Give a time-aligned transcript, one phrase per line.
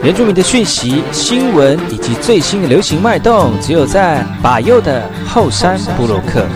[0.00, 6.46] 原住民的讯息、新闻以及最新的流行脉动，只有在把右的后山部落克。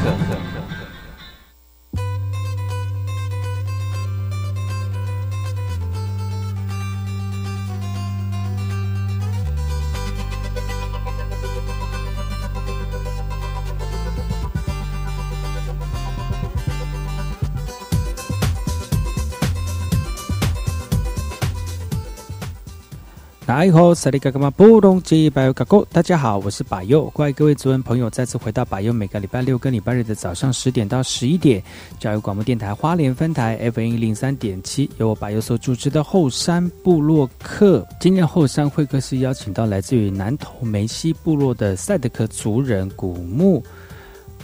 [23.63, 31.63] 大家好，萨利嘎嘎马布隆吉巴尤嘎哥，大家好，我是百佑，欢迎各位族人朋友再次回到百佑，每个礼拜六跟礼拜日的早上十点到十一点，
[31.96, 37.87] 教育广播电台花莲分台 F N 零三点七，由我百佑所主持的后山部落客。
[38.01, 43.63] 今天后山会客室邀请到来自于南投梅西部落的赛德克族人古木。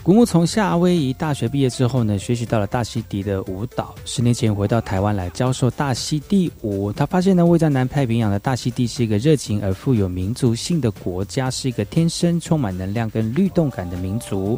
[0.01, 3.93] 古木从夏威夷大学毕业之后呢，学习到了大溪地的舞蹈。
[4.05, 14.57] 十年前回到台湾来教授大溪地舞，他发现呢，位在南太平洋的大溪地是一个热情而富有民族性的国家，是一个天生充满能量跟律动感的民族。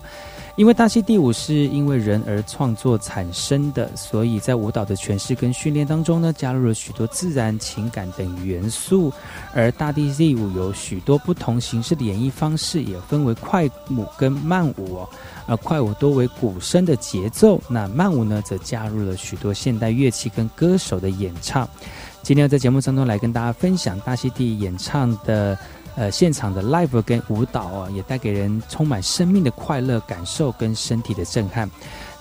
[0.62, 9.12] 因为大溪地舞是因为人而创作产生的，所以在舞蹈的诠释跟训练当中呢，加入了许多自然、情感等元素。
[9.56, 15.10] 而大地地舞有许多不同形式的演绎方式，也分为快舞跟慢舞哦。
[15.48, 21.68] 而快舞多为鼓声的节奏，那慢舞呢，则加入了许多现代乐器跟歌手的演唱。
[22.22, 25.58] 今天要在节目当中来跟大家分享大溪地演唱的。
[25.96, 31.70] 呃，现场的 live 跟舞蹈啊，也带给人充满生命的快乐感受跟身体的震撼，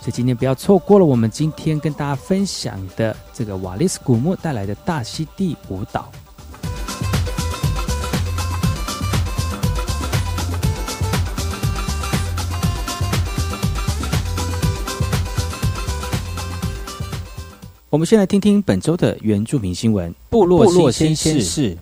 [0.00, 6.10] 所以今天不要错过了我们今天跟大家分享的这个瓦利斯古墓带来的大溪地舞蹈。
[17.88, 21.76] 我们先来听听本周的原住民新闻，部落新鲜事。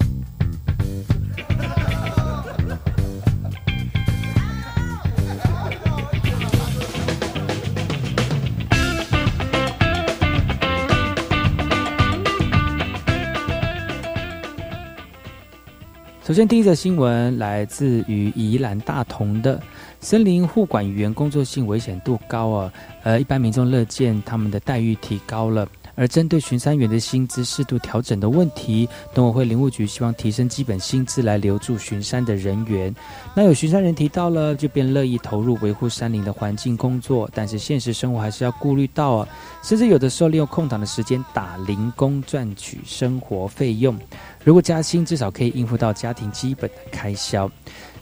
[16.29, 19.59] 首先，第一则新闻来自于宜兰大同的
[19.99, 22.73] 森林护管员工作性危险度高啊，
[23.03, 25.67] 呃，一般民众乐见他们的待遇提高了。
[25.99, 32.95] 而针对巡山员的薪资适度调整的问题，农委会林务局希望提升基本薪资来留住巡山的人员。
[33.35, 39.29] 那有巡山人提到了，就便乐意投入维护山林的环境工作，但是现实生活还是要顾虑到啊，
[39.65, 43.99] 甚至有的时候利用空档的时间打零工赚取生活费用。
[44.45, 47.51] 如果加薪，至少可以应付到家庭基本的开销。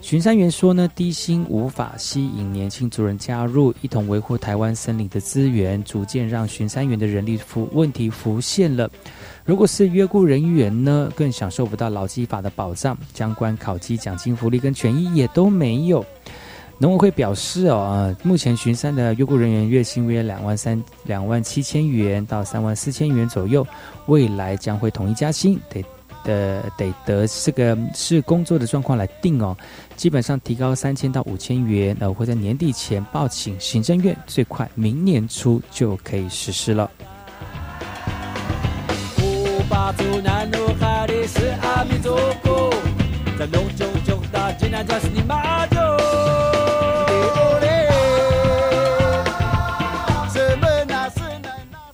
[0.07, 8.89] 巡山员说呢，低薪无法吸引年轻族人加入，一同维护台湾森林的资源，逐渐让巡山员的人力浮问题浮现了。
[9.45, 16.07] 如果是约雇人员呢，更享受不到劳基法的保障，相关考绩、奖金、福利跟权益也都没有。
[16.79, 23.67] 农委会表示哦，目前巡山的约雇人员月薪约两万三、两万七千元到三万四千元左右，
[24.07, 25.85] 未来将会统一加薪，得。
[26.27, 29.57] 的得得这个是工作的状况来定哦，
[29.97, 36.91] 基本上提高三千到五千元，呃，会在年底前报请行政院，最快明年初就可以实施了。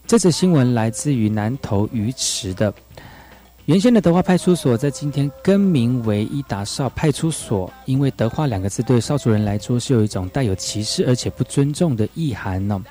[0.06, 2.73] 这则新闻来自于南投鱼池的。
[3.67, 12.82] 原先的德化派出所，在今天更名为伊达少派出所，因为“德化”两个字对少数人来说是有一种带有歧视而且不尊重的意涵呢。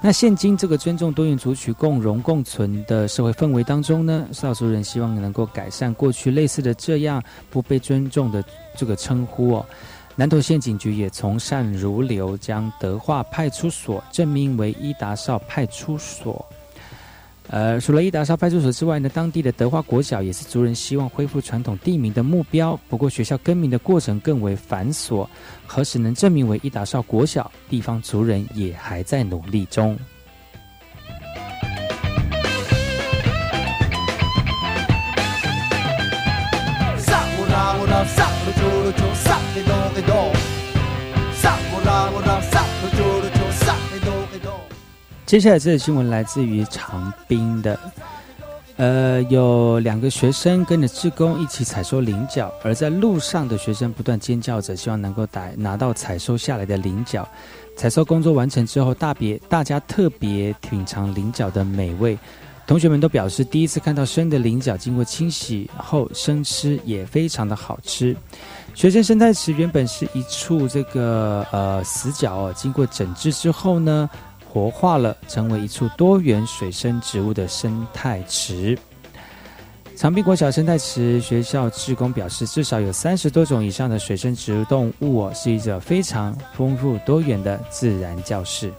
[0.00, 8.42] 那现今这个尊重多元族群共荣共存的社会氛围当中呢，少数人希望能够改善过去类似的这样不被尊重的
[8.74, 9.66] 这个称呼哦。
[10.16, 16.42] 南投县警局也从善如流，将德化派出所正名为伊达少派出所。
[17.48, 22.74] 呃，除了伊达沙派出所之外呢，当地的德化国小也是族人希望恢复传统地名的目标。
[22.88, 25.28] 不过，学校更名的过程更为繁琐，
[25.66, 29.96] 何时能证明为伊达少国小，地方族人也还在努力中。
[45.26, 47.80] 接下来这个新闻来自于长滨的，
[48.76, 57.26] 呃，有两个学生跟着志工一起采收菱角，而在路上的学生不断尖叫着，希望能够打拿到采收下来的菱角。
[57.74, 62.18] 采收工作完成之后，大别大家特别品尝菱角的美味。
[62.66, 68.14] 同学们都表示，第一次看到生的菱角，经过清洗后生吃也非常的好吃。
[68.74, 74.08] 学生生态池原本是一处这个呃死角哦，经过整治之后呢。
[74.54, 78.78] 活化了，成为一处多元水生植物的生态池。
[79.96, 88.72] 长滨国小生态池学校职工表示，至少有三十多种以上的水生植物动物哦，是一个非常丰富多元的自然教室。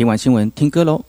[0.00, 1.04] 听完新闻，听歌喽。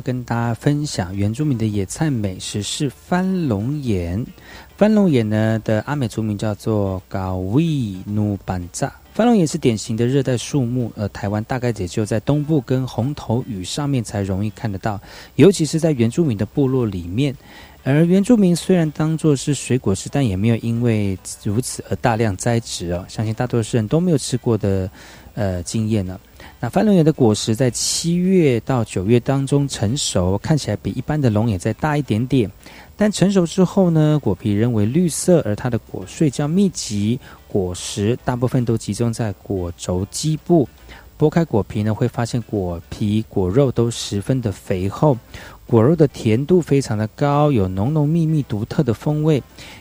[0.00, 4.24] 跟大家分享原住民的野菜美食是番龙眼。
[4.76, 8.92] 番龙眼呢的阿美族名叫做高威努板扎。
[9.12, 15.00] 番龙眼是典型的热带树木，而台湾大概也就在东部跟红头屿上面才容易看得到，
[15.34, 17.34] 尤其是在原住民的部落里面。
[17.82, 23.04] 而原住民虽然当作是水果吃，但也没有因为如此而大量栽植哦。
[23.08, 24.90] 相信大多数人都没有吃过的
[25.34, 26.18] 呃经验呢。
[26.62, 32.50] 那番龙眼的果实在七月到九月当中成熟，看起来比一般的龙眼再大一点点。
[32.98, 40.68] 但成熟之后呢，果皮仍为绿色，而它的果穗较密集，果实大部分都集中在果轴基部。
[41.18, 45.16] 剥开果皮呢，会发现果皮果肉都十分的肥厚，
[45.70, 49.40] 果肉的甜度非常的高，有浓浓密密独特的风味。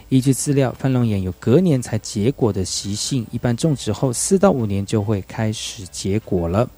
[0.10, 6.70] 依据资料，番龙眼有隔年才结果的习性，一般种植后四到五年就会开始结果了。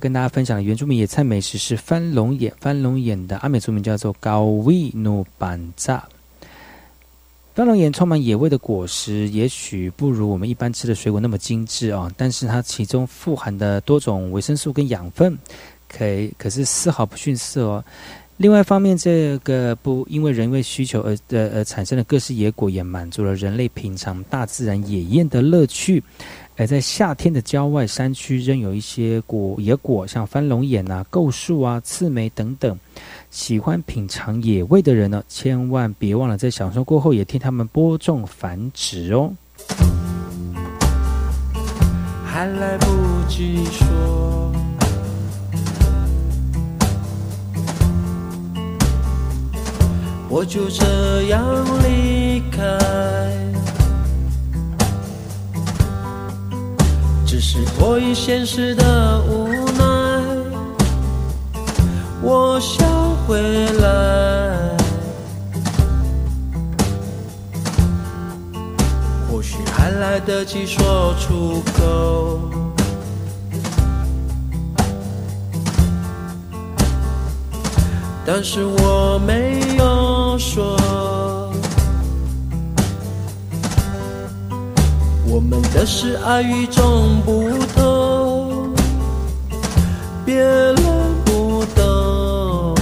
[0.00, 2.52] 跟大家分享的原住民野菜美食是翻龙眼。
[2.58, 6.02] 翻龙眼的阿美族名叫做高威努板扎。
[7.54, 15.36] 翻龙眼充满野味的果实，也许不如我们一般吃的水果那么精致啊，但是它其中富含的多种维生素跟养分，
[15.86, 16.04] 可
[16.38, 17.84] 可是丝毫不逊色哦。
[18.38, 26.02] 另外一方面，这个不因为人为需求而呃而产生的各式野果，也满足了人类品尝大自然野宴的乐趣。
[26.60, 32.78] 还在夏天的郊外山区，仍有一些果野果，像番龙眼啊、构树啊、刺梅等等。
[33.30, 39.32] 喜欢品尝野味的人呢，千万别忘了在享受过后，也替他们播种繁殖哦。
[42.26, 42.86] 还来不
[43.26, 44.52] 及说，
[50.28, 51.42] 我就这样
[51.82, 53.59] 离开。
[57.30, 59.46] 只是迫于现实的无
[59.78, 59.84] 奈，
[62.22, 62.84] 我想
[63.24, 63.40] 回
[63.74, 64.76] 来。
[69.30, 72.40] 或许还来得及说出口，
[78.26, 80.79] 但是我没有说。
[85.80, 88.68] 可是爱与众不同，
[90.26, 90.76] 别人
[91.24, 92.74] 不懂，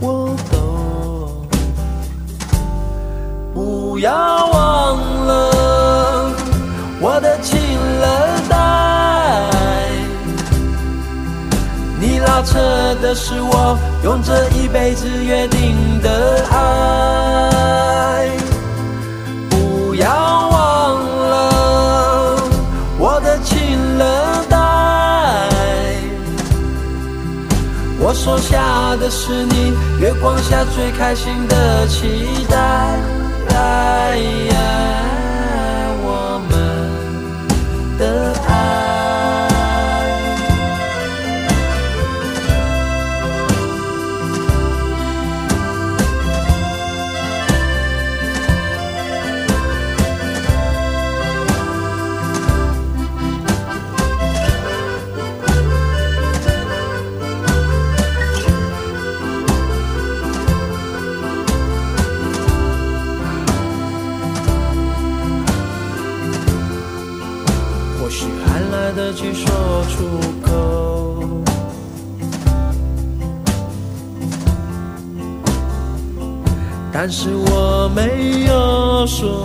[0.00, 1.46] 我懂。
[3.52, 4.10] 不要
[4.46, 6.32] 忘了
[7.02, 7.60] 我的情
[8.00, 8.08] 人
[8.48, 8.56] 带，
[12.00, 12.58] 你拉扯
[13.02, 18.30] 的是我用这一辈子约定的爱。
[28.26, 33.16] 说下的是你月光下最开心的期待。
[76.98, 79.44] 但是我没有说，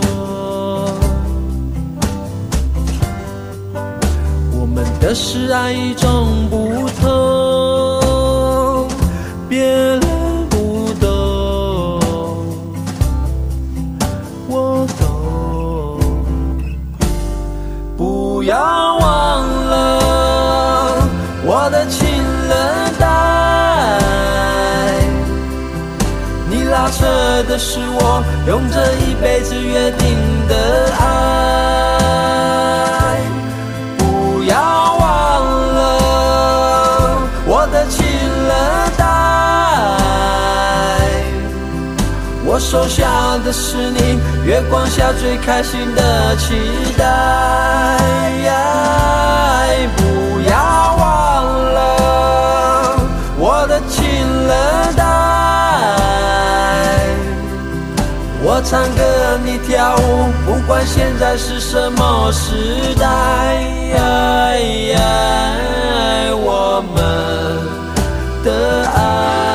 [4.58, 4.82] 我们。
[4.98, 7.10] 的是爱与众不同，
[27.52, 30.16] 的是我用这一辈子约定
[30.48, 31.04] 的爱。
[33.98, 34.56] 不要
[34.98, 35.04] 忘
[35.74, 35.80] 了
[42.46, 46.54] 我收下的是你月光下最开心的期
[46.96, 47.04] 待，
[49.96, 50.56] 不要
[58.64, 63.06] 唱歌你跳舞，不管现在是什么时代，
[66.34, 67.02] 我们
[68.44, 69.51] 的爱。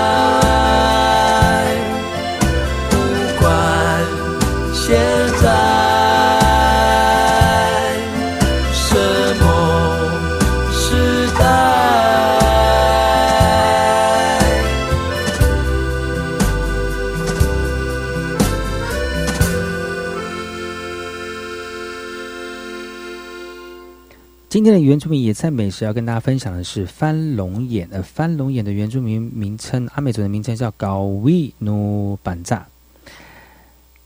[24.67, 27.87] 天的原住民野菜美食要跟大家分享的是翻龙眼。
[27.89, 32.67] 呃，翻龙眼的原住民名称，阿美族的名称叫高威努板扎。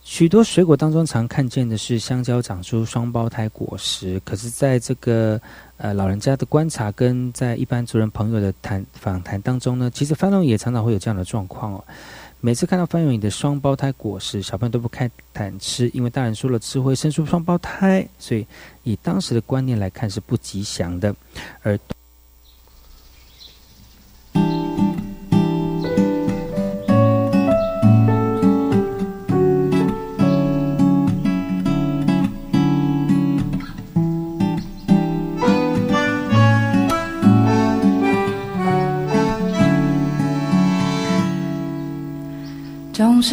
[0.03, 5.41] 许多水果当中常看见的是香蕉长出双胞胎果实，可是在这个
[5.77, 11.83] 呃老人家的观察跟在一般族人朋友的谈访谈当中呢，其实翻龙也常常会有这样的状况哦。
[12.43, 18.47] 每次看到翻涌影的双胞胎果实，小朋友都不开胆吃，因为大人说了吃会生出双胞胎，所以
[18.81, 21.15] 以当时的观念来看是不吉祥的。
[21.61, 21.77] 而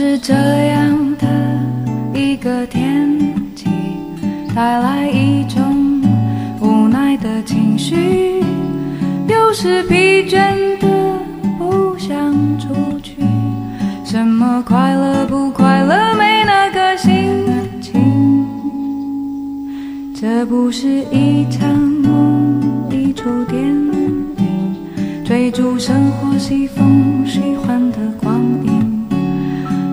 [0.01, 1.27] 是这样的
[2.15, 3.19] 一个天
[3.57, 3.67] 气，
[4.55, 6.01] 带来一种
[6.61, 8.41] 无奈的情绪。
[9.27, 10.87] 有时疲倦的
[11.59, 12.17] 不想
[12.61, 12.69] 出
[13.03, 13.17] 去，
[14.05, 17.45] 什么快乐不快乐没那个心
[17.81, 18.47] 情。
[20.15, 24.77] 这不是一场梦，一出电影，
[25.25, 28.28] 追逐生活西风喜欢的光。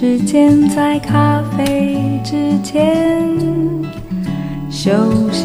[0.00, 3.28] 时间在咖啡之前
[4.70, 4.90] 休
[5.30, 5.44] 息，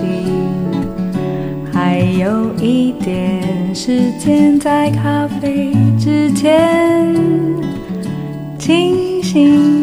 [1.73, 7.13] 还有一点时间在咖啡之前
[8.57, 9.74] 清醒。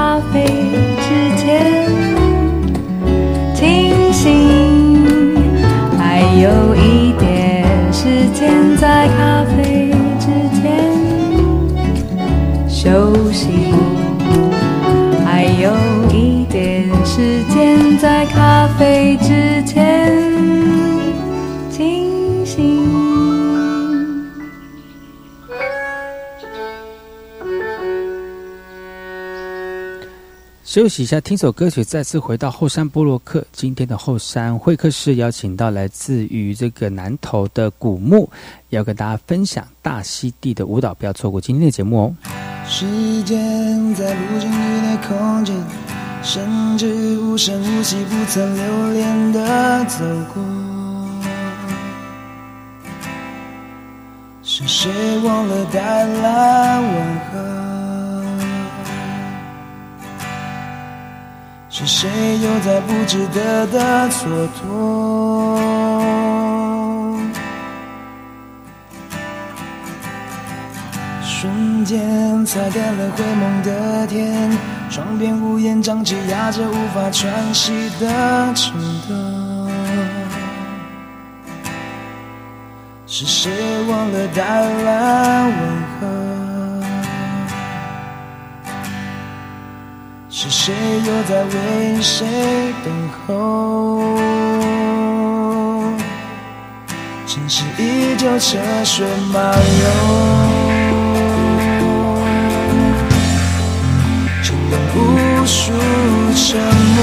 [0.00, 2.09] 咖啡之间。
[30.70, 33.44] 休息一下，听首歌曲，再次回到后山波洛克。
[33.50, 38.30] 今天的后山会客室邀请到来自于这个南投的古木，
[38.68, 42.14] 要跟大家分享大溪地的舞蹈，不要错过今天的节目哦。
[42.68, 42.86] 时
[43.24, 45.60] 间在不经意的空间，
[46.22, 50.40] 甚至无声无息、不曾留恋的走过，
[54.44, 54.88] 是谁
[55.24, 57.69] 忘了带来问候？
[61.82, 64.68] 是谁又在不值得的蹉跎？
[71.24, 74.50] 瞬间擦干了灰蒙的天，
[74.90, 79.70] 窗边屋檐瘴气压着无法喘息的城灯。
[83.06, 83.50] 是谁
[83.88, 85.56] 忘了带来问
[85.98, 86.29] 候？
[90.42, 90.72] 是谁
[91.04, 92.26] 又在为谁
[92.82, 92.90] 等
[93.26, 94.00] 候？
[97.26, 99.60] 城市依旧车水马龙，
[104.42, 104.98] 牵动无
[105.44, 105.74] 数
[106.34, 106.58] 沉
[106.96, 106.98] 默，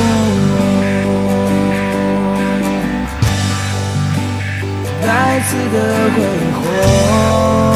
[5.05, 5.75] 再次的
[6.15, 6.17] 挥
[6.55, 7.66] 霍。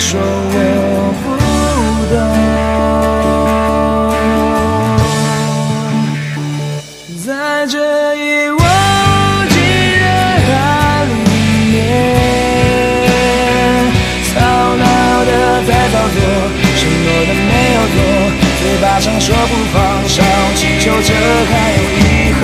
[0.00, 0.24] 说我
[1.22, 1.24] 不
[2.10, 2.18] 懂，
[7.22, 7.28] 在
[7.66, 7.76] 这
[8.16, 10.02] 一望无际人
[10.48, 10.50] 海
[11.04, 11.12] 里
[11.70, 11.78] 面，
[14.24, 14.28] 吵
[14.74, 14.84] 闹
[15.26, 15.30] 的
[15.68, 16.18] 在操作，
[16.80, 17.96] 承诺的没有做，
[18.58, 20.24] 嘴巴上说不放，烧
[20.56, 21.12] 气球着
[21.46, 22.42] 还有以后，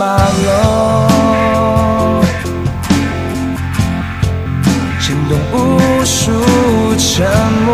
[0.00, 0.48] 马龙，
[4.98, 6.32] 牵动无数
[6.96, 7.28] 沉
[7.66, 7.68] 默。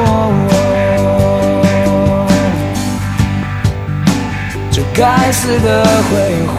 [4.73, 6.59] 这该死的挥霍，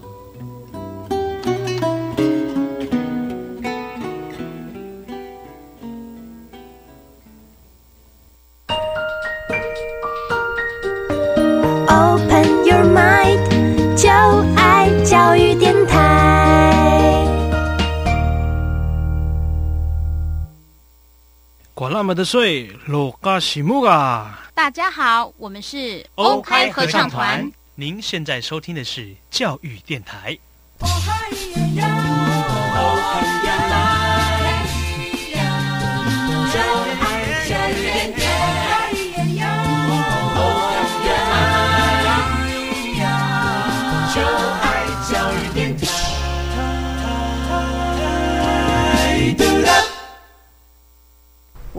[22.13, 24.49] 的水，罗嘎西木啊！
[24.53, 27.49] 大家好，我们是欧开合唱团。
[27.75, 30.37] 您现在收听的是教育电台。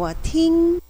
[0.02, 0.80] 我听，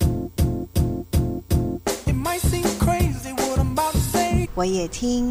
[4.55, 5.31] 我也听，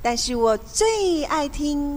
[0.00, 1.96] 但是我最爱听。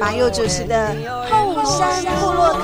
[0.00, 0.94] 马佑主持的
[1.30, 2.60] 《后山部落客》。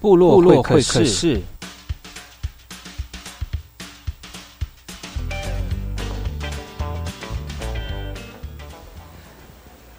[0.00, 1.42] 部落会客室。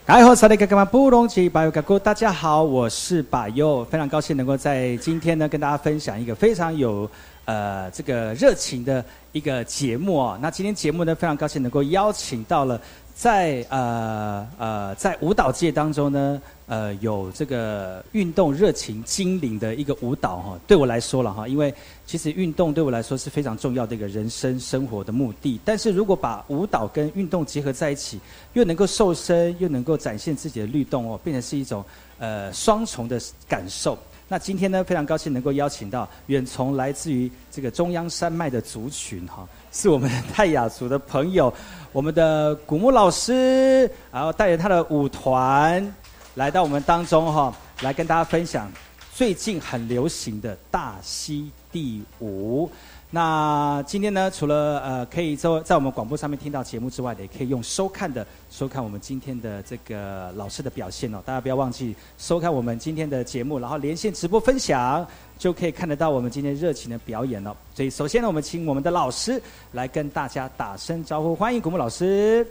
[0.07, 7.07] 哎，好，萨利格格玛布隆吉巴尤格古，大家好，我是巴尤，非常高兴能够在今天呢跟大家分享一个非常有
[7.45, 10.37] 呃这个热情的一个节目啊。
[10.41, 12.81] 那今天节目呢，非常高兴能够邀请到了
[13.13, 16.41] 在呃呃在舞蹈界当中呢。
[16.71, 21.73] 呃，有这个运动热情精灵的一个舞蹈哈，对我来说了哈，因为
[22.05, 25.59] 其实运动对我来说是非常重要的一个人生生活的目的。
[25.65, 28.21] 但是如果把舞蹈跟运动结合在一起，
[28.53, 31.83] 又能够瘦身，又能够展现自己的律动哦，变成是一种
[32.19, 33.97] 呃双重的感受。
[34.29, 41.53] 那今天呢，非常高兴能够邀请到远从来自于这个中央山脉的族群哈，是我们泰雅族的朋友，
[41.91, 45.93] 我们的古木老师，然后带着他的舞团。
[46.35, 48.71] 来到我们当中哈，来跟大家分享
[49.13, 52.71] 最近很流行的大溪地舞。
[53.13, 61.21] 那今天呢，除了呃可以在在我们广播上面听到节目之外，也可以用收看的收看我们今天的这个老师的表现哦。
[61.25, 65.05] 大家不要忘记收看我们今天的节目，然后连线直播分享，
[65.37, 67.53] 就可以看得到我们今天热情的表演了。
[67.75, 69.41] 所以首先呢，我们请我们的老师
[69.73, 72.47] 来跟大家打声招呼，欢迎古木老师。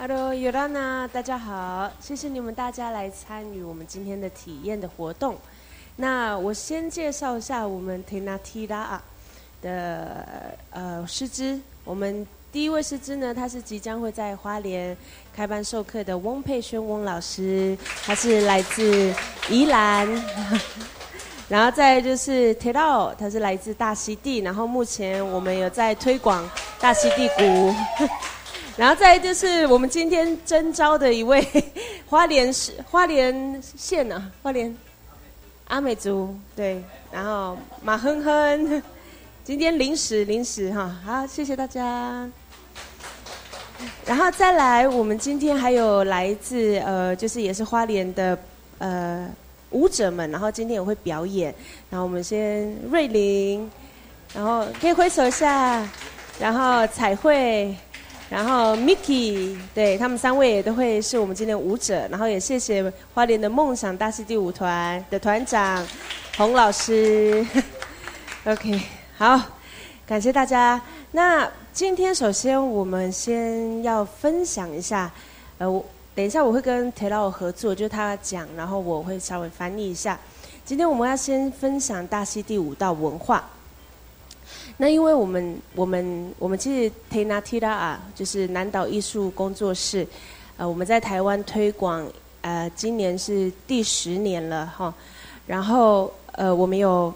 [0.00, 5.36] Hello，尤拉娜，大家好，谢谢你们大家来参与我们今天的体验的活动。
[5.96, 9.00] 那我先介绍一下我们 Tenatira
[9.60, 10.24] 的
[10.70, 11.60] 呃师资。
[11.84, 14.96] 我们第一位师资呢，他是即将会在花莲
[15.34, 19.12] 开班授课的翁佩轩翁老师，他是来自
[19.50, 20.08] 宜兰。
[21.50, 26.48] 然后再就是 t e r a 他是来自大溪地，然后目前我们有在推广
[26.78, 27.74] 大溪地鼓。
[28.78, 31.44] 然后再就是我们今天征招的一位
[32.06, 34.74] 花莲市花莲县呢，花莲
[35.66, 38.82] 阿美族对，然后马哼哼，
[39.42, 42.30] 今天临时临时哈，好谢谢大家。
[44.06, 48.38] 然后再来，我们今天还有来自呃，就是也是花莲的
[48.78, 49.28] 呃
[49.70, 51.52] 舞者们，然后今天也会表演。
[51.90, 53.68] 然后我们先瑞玲，
[54.32, 55.84] 然后可以挥手一下，
[56.38, 57.74] 然后彩绘。
[58.30, 65.86] 然后 Mickey，对他们三位也都会是我们今天舞者，然后也谢谢花莲的梦想大溪地舞团的团长
[66.36, 67.46] 洪老师。
[68.44, 68.80] OK，
[69.16, 69.40] 好，
[70.06, 70.80] 感谢大家。
[71.12, 75.10] 那今天首先我们先要分享一下，
[75.56, 75.82] 呃，我
[76.14, 80.18] 等一下我会跟 t e l o 合作，就是他讲，然后我会稍微翻译一下。
[80.66, 83.48] 今天我们要先分享大溪地舞蹈文化。
[84.80, 90.06] 那因为我们我们我们其实 Tena Tira 啊，就是南岛艺术工作室，
[90.56, 92.06] 呃，我们在台湾推广，
[92.42, 94.94] 呃，今年是第十年了哈。
[95.48, 97.12] 然后呃，我们有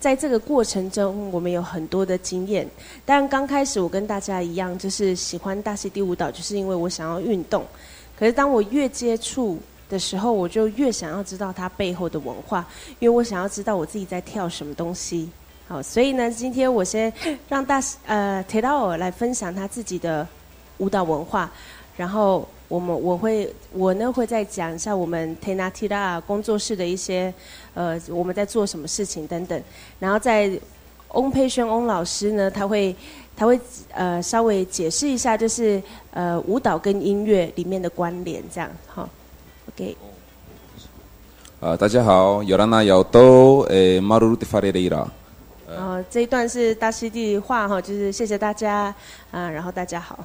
[0.00, 2.66] 在这个过程中，我们有很多的经验。
[3.04, 7.62] 但刚开始我跟大家一样，就是喜欢大溪地舞蹈，就是因为我想要运动。
[8.18, 9.58] 可是当我越接触，
[9.90, 12.66] 的时候，我就越想要知道它背后的文化，
[12.98, 15.28] 因为我想要知道我自己在跳什么东西。
[15.68, 17.10] 好，所以呢，今天我先
[17.48, 20.26] 让大呃铁道尔来分享他自己的
[20.78, 21.50] 舞蹈文化，
[21.96, 27.32] 然后我们我会我呢会再讲一下我们 Tena Tira 工作室的一些
[27.74, 29.62] 呃我们在做什么事情等等，
[29.98, 30.50] 然后在
[31.14, 32.94] 翁佩轩翁老师呢，他会
[33.34, 33.58] 他会
[33.92, 39.08] 呃稍微解释一下，就是呃舞蹈跟音乐里面的关联，这样好。
[39.68, 39.96] OK。
[41.60, 44.44] 啊，大家好，Yorana Yauto，，Maruti
[46.10, 48.94] 这一段是大溪地话哈，就是谢谢大家
[49.30, 50.24] 啊，然后大家好。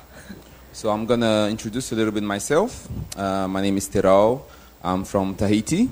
[0.73, 2.71] So I'm gonna introduce a little bit myself.
[3.15, 4.39] Uh, my name is Terao.
[4.81, 5.87] I'm from Tahiti.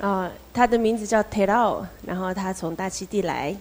[0.00, 3.56] 啊，他的名字叫 Terao，然后他从大溪地来。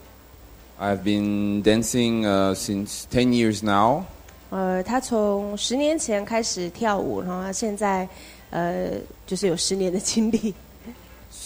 [0.79, 4.03] I've been dancing uh, since ten years now.
[4.49, 8.07] 呃，他从十年前开始跳舞，然后他现在。
[8.49, 8.91] 呃，
[9.25, 10.55] 就是有十年的经历。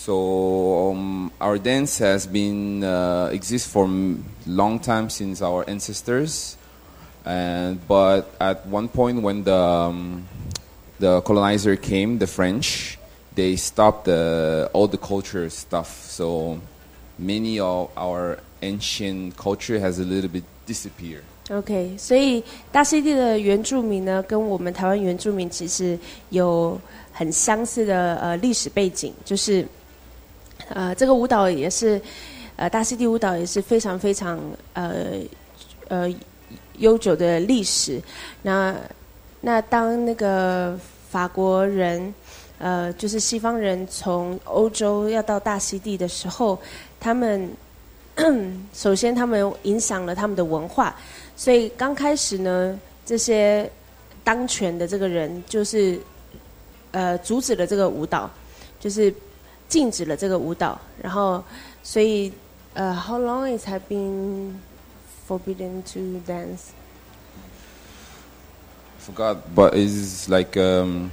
[0.01, 6.57] So um, our dance has been uh, exists for a long time since our ancestors,
[7.25, 10.29] and but at one point when the um,
[11.01, 12.99] the colonizer came, the French,
[13.35, 15.89] they stopped the, all the culture stuff.
[16.09, 16.61] So
[17.19, 21.25] many of our ancient culture has a little bit disappeared.
[21.51, 22.43] OK，所以
[22.73, 25.99] 大溪地的原住民呢，跟我们台湾原住民其实
[26.31, 26.81] 有
[27.12, 29.67] 很相似的呃历史背景，就是
[30.70, 32.01] 呃这个舞蹈也是
[32.55, 34.39] 呃大溪地舞蹈也是非常非常
[34.74, 35.14] 呃
[35.88, 36.14] 呃
[36.78, 38.01] 悠久的历史。
[38.41, 38.76] 那
[39.41, 42.14] 那当那个法国人
[42.59, 46.59] 呃就是西方人从欧洲要到大溪地的时候，
[46.99, 47.49] 他们
[48.74, 50.95] 首先他们影响了他们的文化。
[51.36, 53.68] 所以刚开始呢，这些
[54.24, 55.99] 当权的这个人就是
[56.91, 58.30] 呃阻止了这个舞蹈，
[58.80, 59.12] 就是
[59.71, 60.79] 禁止了这个舞蹈。
[61.03, 61.43] 然后，
[61.83, 62.33] 所以
[62.75, 64.55] 呃，How long it has been
[65.29, 66.73] forbidden to dance?
[69.07, 71.11] Forgot, but it's like um,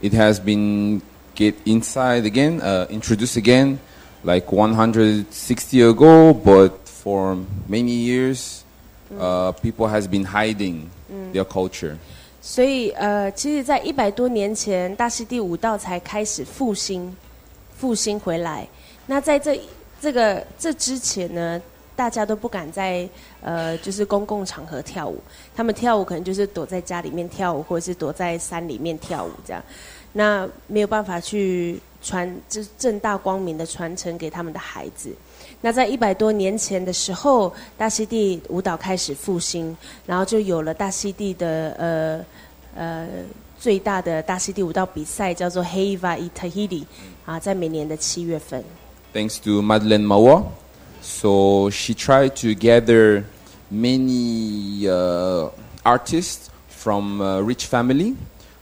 [0.00, 1.00] it has been
[1.34, 3.78] get inside again, uh, introduced again,
[4.22, 7.36] like 160 ago, but for
[7.68, 8.60] many years.
[9.20, 10.88] Uh, people has been hiding
[11.34, 11.98] their culture.
[12.40, 17.14] 所以呃，其实，在一百多年前，大溪地舞蹈才开始复兴，
[17.77, 18.67] 复兴回来。
[19.05, 19.59] 那在这
[20.01, 21.61] 这个这之前呢，
[21.95, 23.07] 大家都不敢在
[23.41, 25.21] 呃，就是公共场合跳舞。
[25.55, 29.63] 他们跳舞可能就是躲在家里面跳舞，或者是躲在山里面跳舞这样。
[30.13, 35.13] 那没有办法去传，就是正大光明的传承给他们的孩子。
[35.61, 39.75] 那在一百多年前的时候，大溪地舞蹈开始复兴，
[40.05, 42.25] 然后就有了大溪地的呃
[42.75, 43.07] 呃
[43.59, 46.83] 最大的大溪地舞蹈比赛，叫做 Heiva Itahidi，
[47.26, 48.62] 啊，在每年的七月份。
[49.12, 50.44] Thanks to Madeleine Mawa,
[51.00, 53.24] so she tried to gather
[53.70, 55.50] many uh,
[55.82, 58.14] artists from a rich family,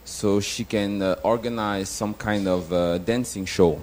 [0.05, 3.77] so she can uh, organize some kind of uh, dancing show.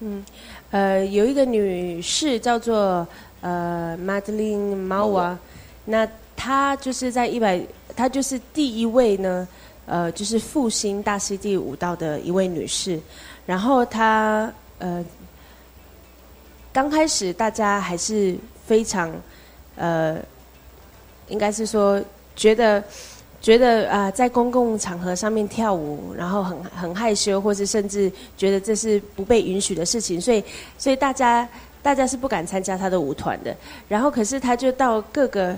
[0.00, 0.24] 嗯。
[0.70, 3.06] 呃，有一个女士叫做
[3.42, 5.36] 呃 Madeline Mawa，
[5.84, 7.60] 那她就是在一百，
[7.94, 9.46] 她就是第一位呢，
[9.87, 12.99] 呃，就是复兴大溪地舞蹈的一位女士。
[13.47, 15.03] 然后她呃，
[16.71, 19.11] 刚开始大家还是非常
[19.75, 20.19] 呃，
[21.29, 21.99] 应该是说
[22.35, 22.83] 觉得。
[23.39, 30.43] 觉得啊，在公共场合上面跳舞，然后很很害羞，或是甚至觉得这是不被允许的事情，所以
[30.75, 31.47] 所以大家
[31.83, 33.55] 大家是不敢参加他的舞团的。
[33.87, 35.55] 然后可是他就到各个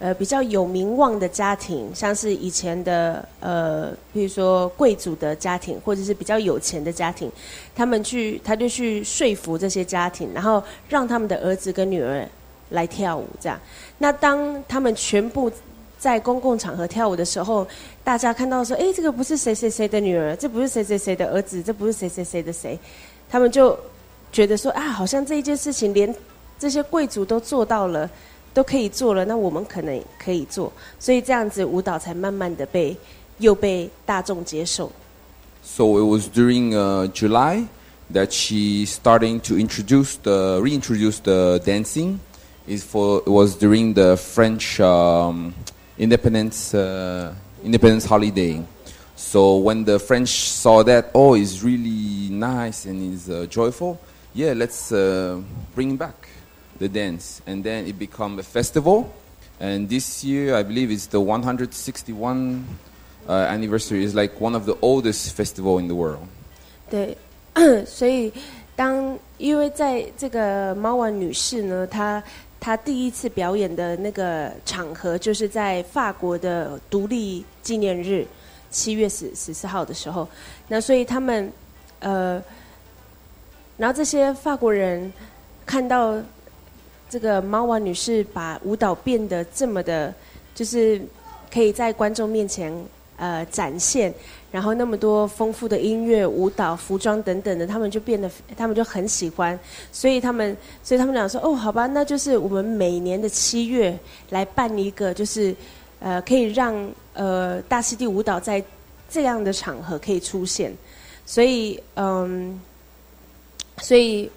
[0.00, 7.30] 呃比较有名望的家庭，像是以前的呃，比如说贵族的家庭，或者是比较有钱的家庭，
[7.76, 12.26] 他们去他就去说服这些家庭，然后让他们的儿子跟女儿
[12.70, 13.56] 来跳舞，这样。
[13.98, 15.48] 那当他们全部。
[16.00, 17.68] 在公共场合跳舞的时候，
[18.02, 22.78] 大家看到说：“哎，这个不是谁谁谁的女儿，这不是谁谁谁的儿子，这不是谁谁谁的谁。”
[23.28, 23.78] 他们就
[24.32, 26.14] 觉得说：“啊，好像这一件事情连
[26.58, 28.08] 这些贵族都做到了，
[28.53, 32.95] 都可以做了，那我们可能可以做。”所以这样子舞蹈才慢慢的被
[33.39, 34.91] 又被大众接受。
[35.63, 37.67] So it was during uh, July
[38.13, 42.19] that she starting to introduce the reintroduce the dancing
[42.67, 45.53] is for was during the French um,
[45.97, 47.33] independence uh,
[47.63, 48.61] independence holiday.
[49.15, 53.97] So when the French saw that, oh, it's really nice and it's uh, joyful.
[54.33, 55.39] Yeah, let's uh,
[55.73, 56.27] bring back
[56.79, 59.05] the dance, and then it become a festival.
[59.59, 62.65] And this year, I believe it's the 161
[63.27, 64.03] uh, anniversary.
[64.03, 66.27] It's like one of the oldest festival in the world.
[66.89, 67.17] 对，
[67.85, 68.33] 所以
[68.75, 72.21] 当因为在这个猫丸女士呢，她
[72.59, 78.27] 她第一次表演的那个场合，就是在法国的独立纪念日，
[78.69, 80.27] 七月十十四号的时候。
[80.67, 81.51] 那所以他们
[81.99, 82.43] 呃，
[83.77, 85.11] 然后这些法国人
[85.65, 86.21] 看到
[87.10, 90.14] 这个猫王女士把舞蹈变得这么的，
[90.54, 91.02] 就是
[91.52, 92.72] 可以在观众面前
[93.16, 94.14] 呃展现。
[94.52, 99.56] 然后那么多丰富的音乐、舞蹈、服装等等的，他们就变得，他们就很喜欢，
[99.92, 103.96] 所以他们，所以他们俩说，哦，好吧，那就是我们每年的七月
[104.30, 105.54] 来办一个，就是，
[106.00, 106.74] 呃，可以让
[107.14, 108.60] 呃大溪地舞蹈在
[109.08, 110.72] 这样的场合可以出现，
[111.24, 112.60] 所以，嗯，
[113.78, 114.30] 所以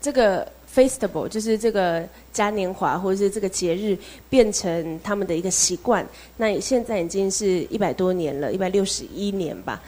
[0.00, 0.46] 这个。
[0.72, 3.98] Festival 就是这个嘉年华或者是这个节日
[4.28, 6.06] 变成他们的一个习惯。
[6.36, 9.82] 那现在已经是一百多年了，一百六十一年吧。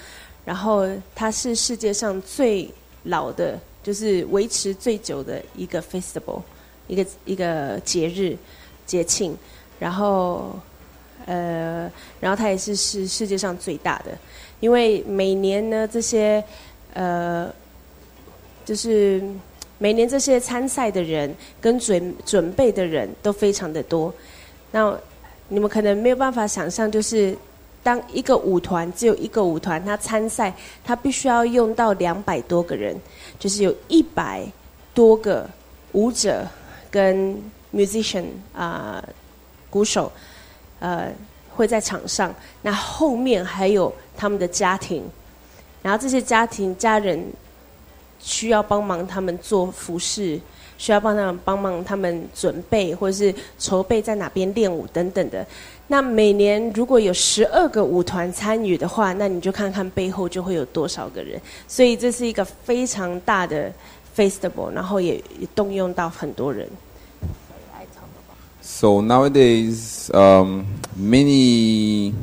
[0.44, 2.68] 然后它是世界上最
[3.04, 6.42] 老的，就是维持最久的一个 Festival，
[6.88, 8.36] 一个一个节日
[8.84, 9.36] 节庆。
[9.78, 10.58] 然后
[11.26, 14.18] 呃，然后它也是是世界上最大的，
[14.58, 16.42] 因为每年呢这些
[16.94, 17.48] 呃
[18.64, 19.22] 就是。
[19.82, 24.14] 每年这些参赛的人跟准准备的人都非常的多，
[24.70, 24.96] 那
[25.48, 27.36] 你们可能没有办法想象，就是
[27.82, 30.54] 当一个舞团只有一个舞团，他参赛，
[30.84, 32.96] 他必须要用到两百多个人，
[33.40, 34.46] 就是有一百
[34.94, 35.50] 多个
[35.90, 36.46] 舞者
[36.88, 37.36] 跟
[37.74, 39.02] musician 啊
[39.68, 40.12] 鼓手，
[40.78, 41.10] 呃
[41.56, 45.02] 会在场上，那后面还有他们的家庭，
[45.82, 47.20] 然后这些家庭家人。
[48.22, 50.40] 需要帮忙他们做服饰，
[50.78, 55.46] 需要帮他们帮忙他们准备或者是筹备在哪边练舞等等的。
[55.88, 61.38] 那每年如果有十二个舞团参与的话，那你就看看背后就会有多少个人。
[61.68, 63.70] 所以这是一个非常大的
[64.16, 65.22] festival，然后也
[65.54, 66.66] 动用到很多人。
[68.64, 70.62] So nowadays, um,
[70.96, 72.14] many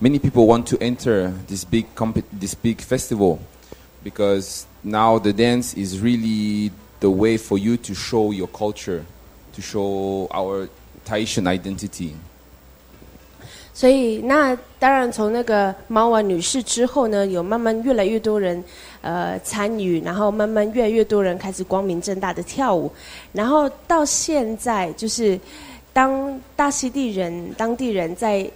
[0.00, 3.38] many people want to enter this big comp- this big festival
[4.04, 6.70] because now the dance is really
[7.00, 9.02] the way for you to show your culture,
[9.54, 10.68] to show our
[11.04, 12.12] Tahitian identity.
[13.74, 18.62] 所以，那当然从那个猫王女士之后呢，有慢慢越来越多人
[19.00, 22.92] 呃参与，然后慢慢越来越多人开始光明正大的跳舞，
[23.32, 25.40] 然后到现在就是
[25.92, 28.48] 当大溪地人当地人在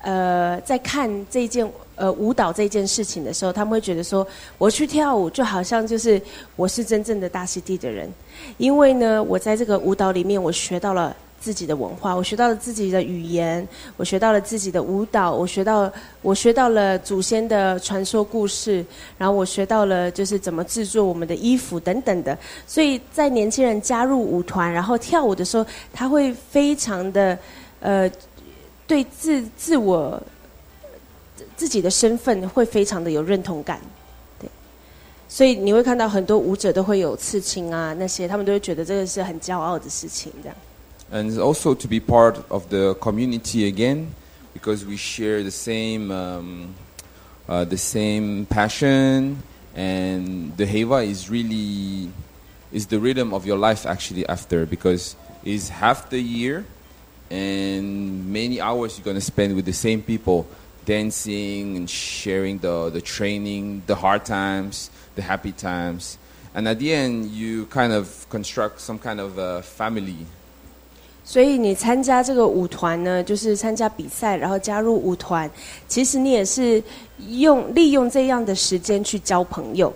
[0.00, 1.70] 呃在看这件。
[2.02, 4.26] 呃，舞蹈这件事情的时候，他们会觉得说，
[4.58, 6.20] 我去跳舞就好像就是
[6.56, 8.12] 我是真正的大溪地的人，
[8.58, 13.64] 因为呢，我在这个舞蹈里面，我学到了自己的文化，我学到了自己的语言，
[13.96, 15.92] 我学到了自己的舞蹈，我学到
[16.22, 18.84] 我学到了祖先的传说故事，
[19.16, 22.36] 然后我学到了就是怎么制作我们的衣服等等的。
[22.66, 27.38] 所以在年轻人加入舞团然后跳舞的时候，他会非常的
[27.78, 28.10] 呃，
[28.88, 30.20] 对自自我。
[31.61, 33.79] 自己的身份会非常的有认同感，
[34.39, 34.49] 对，
[35.29, 40.57] 所以你会看到很多舞者都会有刺青啊，那些他们都会觉得这个是很骄傲的事情，这样。
[41.09, 44.07] And also to be part of the community again,
[44.53, 46.75] because we share the same, um,
[47.47, 49.37] uh, the same passion,
[49.75, 52.09] and the Heva is really
[52.73, 56.65] is the rhythm of your life actually after because it's half the year
[57.29, 60.45] and many hours you're going to spend with the same people
[60.85, 66.17] dancing and sharing the, the training, the hard times, the happy times.
[66.53, 70.25] And at the end, you kind of construct some kind of a family.
[71.23, 75.49] 所以你参加这个舞团呢，就是参加比赛，然后加入舞团。
[75.87, 76.81] 其实你也是
[77.27, 79.93] 用利用这样的时间去交朋友，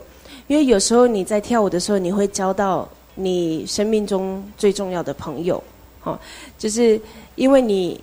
[0.47, 5.63] 因为有时候你在跳舞的时候，你会交到你生命中最重要的朋友。
[6.03, 6.19] 哦，
[6.57, 6.99] 就是
[7.35, 7.97] 因为你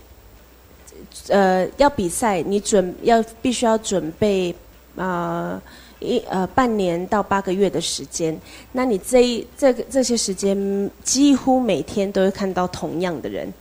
[1.27, 4.53] 呃，要比赛，你准要必须要准备
[4.95, 5.61] 啊
[5.99, 8.37] 一呃半年到八个月的时间。
[8.71, 13.51] 那你这一这个这些时间，几乎每天都会看到同样的人，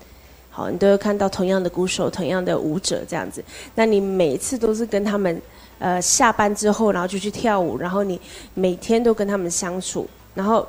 [0.51, 3.45] 好，你都会看到同样的鼓手、同样的舞者这样子。
[3.75, 5.41] 那你每次都是跟他们
[5.79, 8.21] 呃下班之后，然后就去跳舞，然后你
[8.55, 10.67] 每天都跟他们相处，然后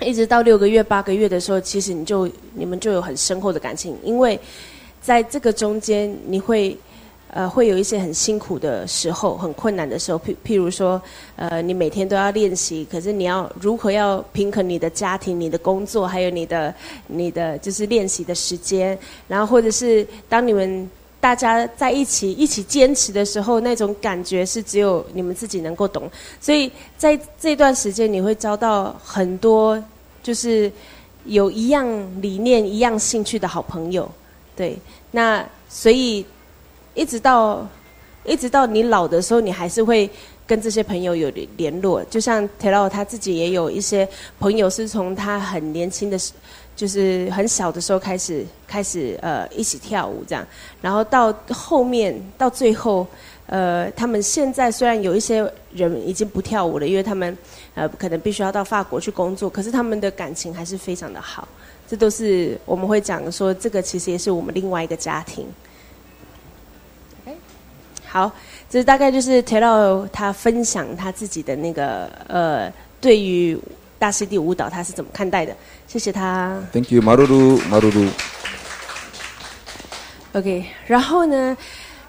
[0.00, 4.38] 一直到六个月、八个月的时候，其实你就你们就有很深厚的感情，因为
[5.04, 6.76] 在这个中间你会。
[7.36, 11.02] 呃，会有一些很辛苦的时候，很困难的时候，譬譬如说，
[11.34, 16.72] 呃，你每天都要练习，可是你要如何要平衡你的家庭、你的工作，还有你的、
[17.08, 18.96] 你的就是练习的时间，
[19.26, 20.88] 然后或者是当你们
[21.18, 26.08] 大家在一起一起坚持的时候，那种感觉是只有你们自己能够懂。
[26.40, 29.82] 所以在这段时间，你会交到很多
[30.22, 30.70] 就是
[31.24, 31.84] 有一样
[32.22, 34.08] 理念、一样兴趣的好朋友，
[34.56, 34.78] 对，
[35.10, 36.24] 那所以。
[36.96, 37.66] 一直到，
[38.24, 40.08] 一直到你老的时候，你还是会
[40.46, 42.04] 跟这些朋友有联络。
[42.04, 46.32] 就像 t e 他自己也有一些朋友，是从他很年轻的时，
[46.76, 50.46] 就是很小的时候开始开始呃一起跳舞这样。
[50.80, 53.04] 然后到后面到最后，
[53.46, 57.36] 呃，他们现在虽然有一些人已经不跳舞了，因为他们
[57.74, 61.48] 呃可能必须要到法国去工作，可是他们的感情还是非常的好。
[61.86, 65.46] 这都是我们会讲说，这个其实也是我们另外一个家庭。
[68.06, 68.30] 好，
[68.70, 73.58] 这大概就是 Tero 他分享他自己的那个呃，对于
[73.98, 75.52] 大师弟舞蹈他是怎么看待的？
[75.88, 76.56] 谢谢他。
[76.72, 78.08] Thank you, Maruru, Maruru.
[80.32, 81.56] OK，然后呢，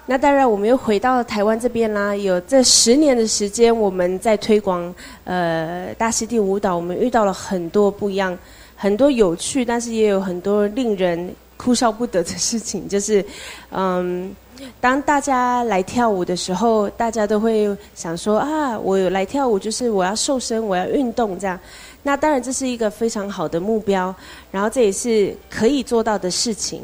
[0.06, 2.14] 那当然我们又回到台湾这边啦。
[2.14, 8.36] 有这十年的时间，我们在推广呃大溪地舞蹈，我们遇到了很多不一样、
[8.76, 13.24] 很多有趣，但是也有很多令人哭笑不得的事情，就是
[13.70, 14.34] 嗯。
[14.80, 21.60] 当大家来跳舞的时候，大家都会想说啊，我来跳舞就是我要瘦身，我要运动这样。
[22.02, 24.14] 那当然这是一个非常好的目标，
[24.50, 26.80] 然后这也是可以做到的事情。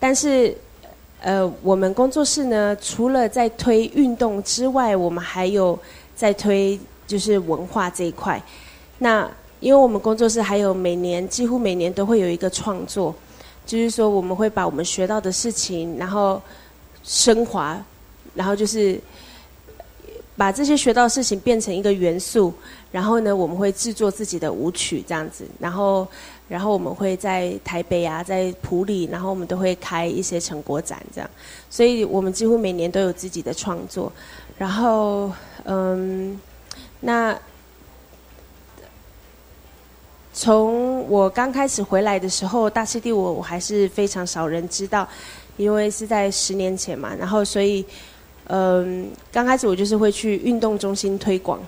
[0.00, 0.52] 但是，
[1.20, 5.78] 呃，我们工作室呢，除了在推运动之外，我们还有
[6.16, 8.42] 在推就是文化这一块。
[8.98, 9.30] 那
[9.66, 13.12] 因为我们工作室还有每年几乎每年都会有一个创作，
[13.66, 16.40] 就是说我们会把我们学到的事情，然后。
[17.08, 17.80] 升华，
[18.34, 18.98] 然后就是
[20.36, 22.52] 把这些学到的事情变成一个元素，
[22.90, 26.04] 然后呢，我们会制作自己的舞曲这样子，然后，
[26.48, 31.30] 然后我们会在台北啊，在普里，然后我们都会开一些成果展这样，
[31.70, 34.10] 所以我们几乎每年都有自己的创作，
[34.58, 35.30] 然后，
[35.62, 36.36] 嗯，
[36.98, 37.38] 那
[40.36, 45.08] 从我刚开始回来的时候，大溪地我我还是非常少人知道。
[45.56, 47.82] 因为是在十年前嘛，然后所以，
[48.48, 51.58] 嗯，刚开始我就是会去运动中心推广，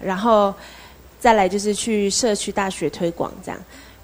[0.00, 0.54] 然后
[1.20, 3.60] 再来就是去社区大学推广这样，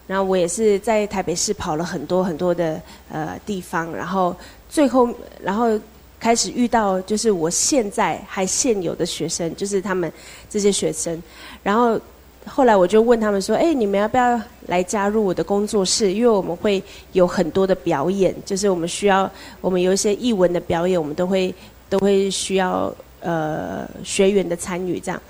[0.07, 2.79] 然后我也是在台北市跑了很多很多的
[3.11, 4.37] 呃地方，然后
[4.69, 5.09] 最后
[5.43, 5.81] 然后
[6.21, 10.13] 开始遇到就是我现在还现有的学生，就是他们
[10.51, 11.23] 这些学生，
[11.63, 11.99] 然后。
[12.47, 16.13] 后来我就问他们说：“哎，你们要不要来加入我的工作室？
[16.13, 16.83] 因为我们会
[17.13, 19.31] 有很多的表演，就是我们需要，
[19.61, 21.53] 我们有一些艺文的表演，我们都会
[21.89, 25.21] 都会需要呃学员的参与这样。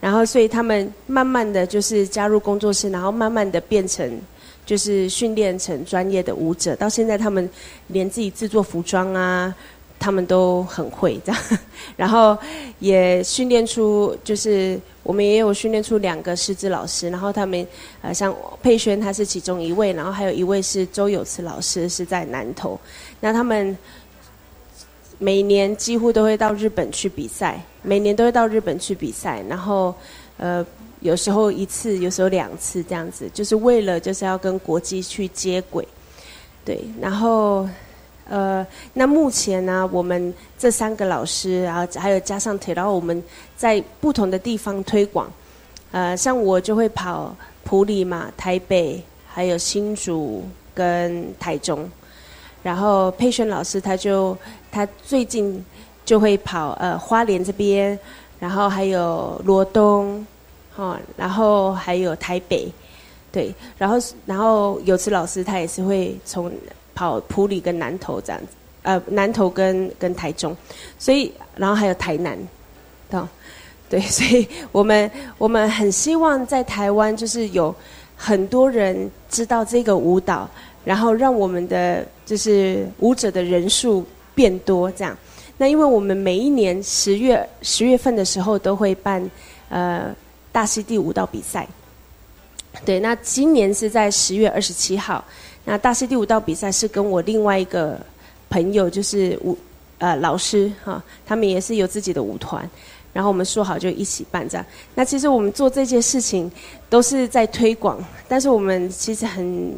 [0.00, 4.20] 然后，所以他们慢慢的就是加入工作室，然后慢慢的变成
[4.66, 6.74] 就是训练成专业的舞者。
[6.76, 7.48] 到现在，他们
[7.86, 9.54] 连自己制作服装啊。”
[10.04, 11.42] 他们都很会这样，
[11.96, 12.36] 然后
[12.78, 17.66] 也训练出，就是我们也有训练出两个师资老师，然后他们
[18.02, 22.78] 呃像佩轩他是其中一位，然后还有一位是周有慈老师是在南投，
[23.18, 23.74] 那他们
[25.18, 29.94] 每年几乎都会到日本去比赛，每年都会到日本去比赛，然后
[30.36, 30.62] 呃
[31.00, 35.88] 有时候一次，有时候两次这样子，就是为了就是要跟国际去接轨，
[36.62, 37.66] 对，然后。
[38.26, 43.22] 呃，那目前呢，我们这三个老师，然后还有加上铁道，我们
[43.54, 45.30] 在不同的地方推广。
[45.92, 50.42] 呃，像我就会跑普里嘛、台北，还有新竹
[50.74, 51.86] 跟台中。
[52.62, 54.34] 然后佩璇老师他就
[54.72, 55.62] 他最近
[56.06, 57.98] 就会跑呃花莲这边，
[58.40, 60.26] 然后还有罗东，
[60.74, 62.72] 哈，然后还有台北，
[63.30, 66.50] 对，然后然后有次老师他也是会从。
[66.94, 68.46] 跑普里跟南投这样子，
[68.82, 70.56] 呃，南投跟跟台中，
[70.98, 72.38] 所以然后还有台南，
[73.10, 73.20] 对，
[73.88, 77.74] 对，所以我们我们很希望在台湾就是有
[78.16, 80.48] 很多人知道这个舞蹈，
[80.84, 85.16] 然后让我们的就是舞者的人数变多这样。
[85.56, 89.30] 那因为我们每一年十月十月份的时候都会办
[89.68, 90.14] 呃
[90.52, 91.66] 大溪地舞蹈比赛，
[92.84, 95.24] 对，那今年是在十月二十七号。
[95.64, 97.98] 那大溪第五道比赛是跟我另外一个
[98.50, 99.56] 朋友，就是舞
[99.98, 102.68] 呃老师哈，他们也是有自己的舞团，
[103.12, 104.66] 然后我们说好就一起办这样。
[104.94, 106.50] 那其实我们做这件事情
[106.90, 107.98] 都是在推广，
[108.28, 109.74] 但是我们其实很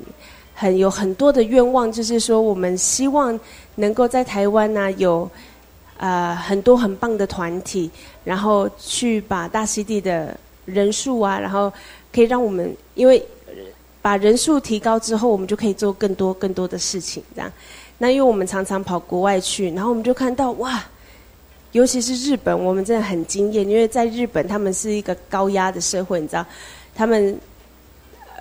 [0.54, 3.38] 很有很多的愿望，就是说我们希望
[3.76, 5.30] 能够在台湾呢有
[5.98, 7.90] 呃很多很棒的团体，
[8.24, 11.72] 然后去把大溪地的人数啊，然后
[12.12, 13.22] 可以让我们因为
[14.06, 17.52] 把人数提高之后，我们就可以做更多更多的事情这样。
[17.98, 20.80] 那因为我们常常跑国外去，然后我们就看到哇，
[21.72, 26.46] 尤其是日本，我们真的很惊艳，因为在日本他们是一个高压的社会，你知道，
[26.94, 27.36] 他们，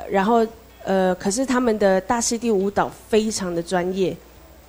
[0.08, 0.46] 然后
[0.84, 4.16] 呃，可是他们的大师弟舞蹈非常的专业，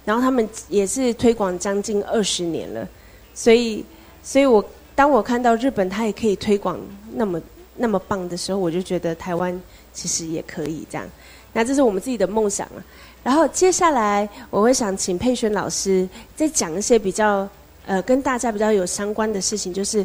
[0.06, 2.88] 然后他们也是推广将近二十年了，
[3.34, 3.84] 所以，
[4.22, 6.80] 所以我当我看到日本他也可以推广
[7.12, 7.42] 那么
[7.76, 9.60] 那么棒的时候，我就觉得台湾
[9.96, 11.08] 其实也可以这样，
[11.54, 12.84] 那这是我们自己的梦想了。
[13.24, 17.48] 然后接下来我会想请佩璇老师再讲一些比较
[17.86, 20.04] 呃跟大家比较有相关的事情，就是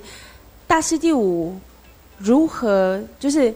[0.66, 1.54] 大师第五
[2.18, 3.54] 如何就是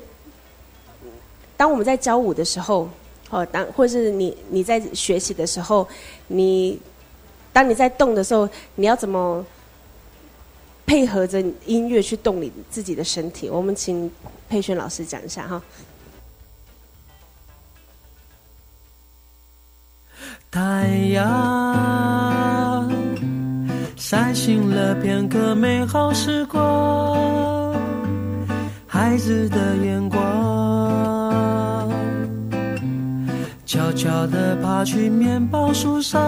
[1.56, 2.90] 当我们在教舞的时候，
[3.30, 5.88] 哦当或是你你在学习的时候，
[6.28, 6.78] 你
[7.54, 9.44] 当你在动的时候，你要怎么
[10.86, 13.50] 配合着音乐去动你自己的身体？
[13.50, 14.12] 我们请
[14.50, 15.60] 佩璇老师讲一下哈。
[20.56, 22.90] 太阳
[23.98, 27.76] 晒醒了片刻美好时光，
[28.88, 31.92] 孩子的眼光，
[33.66, 36.24] 悄悄地爬去面包树上，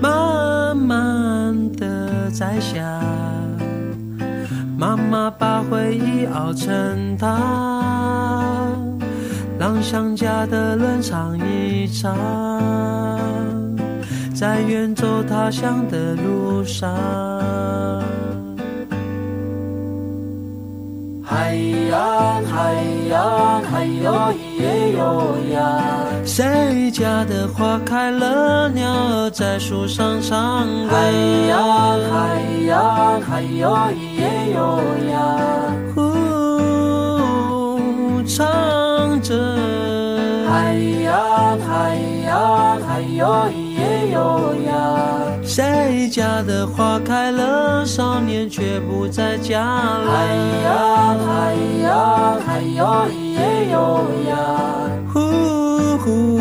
[0.00, 2.80] 慢慢地摘下。
[4.78, 8.83] 妈妈把回忆熬成汤。
[9.64, 12.14] 让想家的人尝一尝，
[14.34, 16.94] 在远走他乡的路上。
[21.24, 21.54] 海
[21.90, 22.74] 呀，海
[23.08, 25.80] 呀，海哟咿耶哟呀。
[26.26, 30.94] 谁家的花开了，鸟儿在树上唱歌。
[30.94, 31.10] 海
[31.48, 34.78] 呀，海呀，海哟咿耶哟
[35.10, 35.14] 呀。
[35.94, 36.02] 呼，
[38.26, 38.44] 唱。
[39.24, 39.34] 着
[40.46, 41.96] 海洋，海
[42.26, 44.70] 洋，海哟咿耶哟呀。
[45.42, 50.04] 谁家的花开了，少年却不在家了。
[50.12, 54.36] 海洋，海洋，海哟咿耶哟呀。
[55.10, 55.18] 呼
[55.98, 56.38] 呼，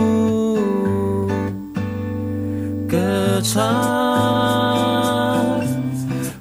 [2.89, 3.63] 歌唱，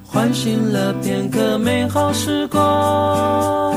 [0.04, 3.71] 唤醒了片刻美好时光。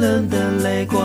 [0.00, 0.98] 冷的泪光，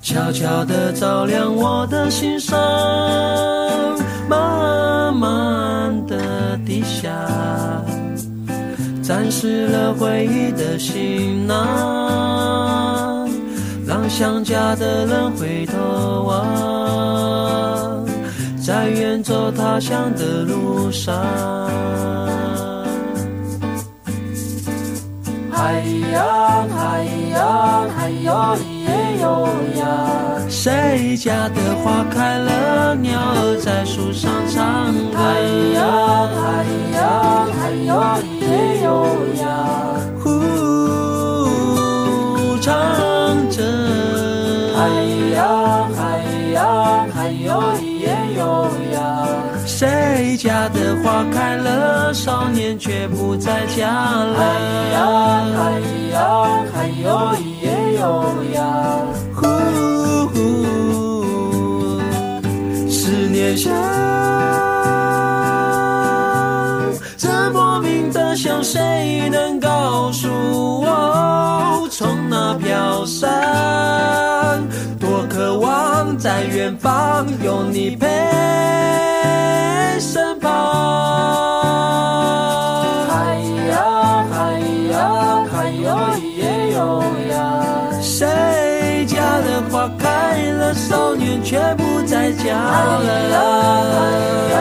[0.00, 2.56] 悄悄地照亮我的心上，
[4.28, 7.10] 慢慢地低下，
[9.02, 13.28] 沾湿了回忆的行囊，
[13.84, 18.06] 让想家的人回头望，
[18.64, 21.16] 在远走他乡的路上。
[25.60, 25.82] 哎
[26.12, 26.16] 呀，
[26.78, 27.04] 哎
[27.34, 27.40] 呀，
[27.98, 28.56] 哎呀，
[28.86, 28.88] 耶
[29.20, 29.82] 哟呀！
[30.48, 35.18] 谁家的花开了，鸟儿在树上唱歌。
[35.18, 35.20] 哎
[35.74, 35.82] 呀，
[36.46, 36.48] 哎
[36.94, 37.00] 呀，
[37.60, 37.92] 哎呀，
[38.40, 38.42] 耶
[38.84, 38.86] 哟
[39.42, 39.44] 呀！
[40.24, 40.28] 呜，
[42.60, 42.66] 唱
[43.50, 43.56] 着。
[44.78, 44.80] 哎
[45.34, 45.38] 呀，
[45.98, 46.00] 哎
[46.54, 46.58] 呀，
[47.16, 47.50] 哎呀，
[47.82, 48.06] 耶
[48.38, 48.40] 哟
[48.94, 48.96] 呀！
[49.68, 54.34] 谁家的花开了，少年却不在家了。
[54.34, 54.42] 海
[54.94, 55.78] 洋，海
[56.10, 57.68] 洋，海哟咿耶
[58.00, 58.02] 哟
[58.54, 58.58] 呀。
[59.36, 59.46] 呼
[60.28, 60.38] 呼，
[62.90, 63.70] 思念像，
[67.18, 70.28] 这莫名的想，谁能告诉
[70.80, 74.66] 我，从哪飘散？
[74.98, 78.08] 多渴望在远方有你陪。
[80.00, 80.48] 身旁，
[83.08, 83.36] 嗨
[83.68, 84.60] 呀嗨
[84.92, 87.34] 呀嗨哟咿耶哟呀。
[88.00, 90.06] 谁家的花开
[90.52, 93.08] 了，少年却不在家了。
[93.90, 93.98] 嗨
[94.54, 94.56] 呀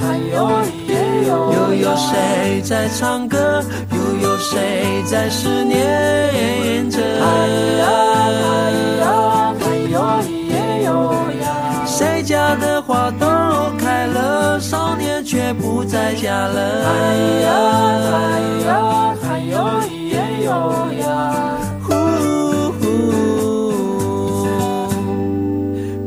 [0.00, 0.92] 嗨哟咿耶
[1.28, 3.62] 哟又有谁在唱歌？
[3.92, 6.98] 又有谁在思念着？
[6.98, 7.24] 嗨
[7.78, 7.86] 呀
[8.42, 8.48] 嗨
[8.98, 9.04] 呀
[9.60, 9.62] 嗨
[9.92, 10.88] 哟咿耶哟
[12.22, 13.26] 家的花都
[13.78, 14.58] 开了。
[14.60, 16.86] 少年却不在家了。
[16.86, 17.50] 哎呀
[18.12, 20.48] 哎呀海哟咿耶哟
[21.00, 21.04] 呀。
[21.82, 21.88] 呼
[22.78, 22.82] 呼，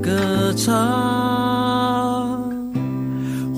[0.01, 0.71] 歌唱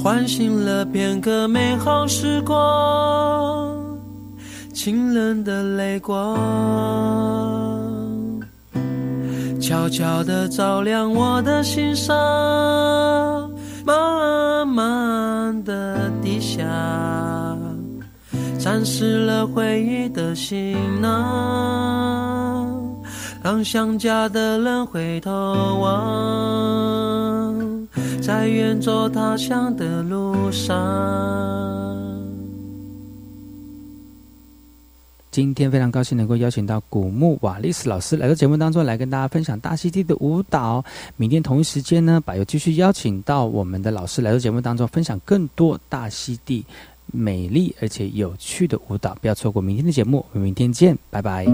[0.01, 0.55] 唤醒。
[0.65, 3.77] 了片刻美好时光，
[4.73, 6.35] 清冷的泪光，
[9.68, 12.16] 悄悄地照亮我的心上，
[13.84, 16.63] 慢慢地低下，
[18.59, 22.70] 沾湿了回忆的行囊，
[23.41, 25.32] 让想家的人回头
[25.82, 27.55] 望。
[28.22, 30.76] 在远走他乡的路上。
[35.36, 40.81] 今天非常高兴能够邀请到古木瓦利斯老师来到节目当中，来跟大家分享大溪地的舞蹈。
[41.17, 46.65] 明天同一时间呢，把又继续邀请到我们的老师来到节目当中，分享更多大溪地
[47.07, 49.13] 美丽而且有趣的舞蹈。
[49.19, 51.45] 不要错过明天的节目，我们明天见，拜拜。